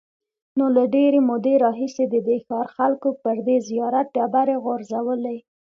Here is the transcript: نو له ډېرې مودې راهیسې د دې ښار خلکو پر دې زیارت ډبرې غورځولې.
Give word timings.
نو 0.57 0.65
له 0.75 0.83
ډېرې 0.95 1.19
مودې 1.29 1.55
راهیسې 1.63 2.03
د 2.09 2.15
دې 2.27 2.37
ښار 2.45 2.67
خلکو 2.77 3.09
پر 3.21 3.35
دې 3.47 3.57
زیارت 3.69 4.07
ډبرې 4.15 4.55
غورځولې. 4.63 5.37